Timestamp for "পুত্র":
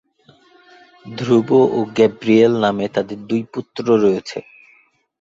3.53-3.85